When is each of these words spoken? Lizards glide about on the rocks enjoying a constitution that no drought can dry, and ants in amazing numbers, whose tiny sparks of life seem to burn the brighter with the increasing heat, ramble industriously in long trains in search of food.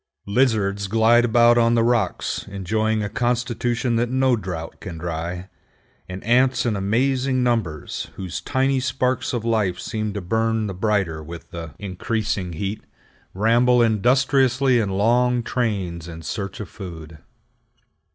Lizards 0.25 0.87
glide 0.87 1.23
about 1.25 1.59
on 1.59 1.75
the 1.75 1.83
rocks 1.83 2.47
enjoying 2.47 3.03
a 3.03 3.07
constitution 3.07 3.97
that 3.97 4.09
no 4.09 4.35
drought 4.35 4.77
can 4.79 4.97
dry, 4.97 5.47
and 6.09 6.23
ants 6.23 6.65
in 6.65 6.75
amazing 6.75 7.43
numbers, 7.43 8.07
whose 8.15 8.41
tiny 8.41 8.79
sparks 8.79 9.31
of 9.31 9.45
life 9.45 9.77
seem 9.79 10.11
to 10.13 10.19
burn 10.19 10.65
the 10.65 10.73
brighter 10.73 11.21
with 11.21 11.51
the 11.51 11.75
increasing 11.77 12.53
heat, 12.53 12.83
ramble 13.35 13.83
industriously 13.83 14.79
in 14.79 14.89
long 14.89 15.43
trains 15.43 16.07
in 16.07 16.23
search 16.23 16.59
of 16.59 16.67
food. 16.67 17.19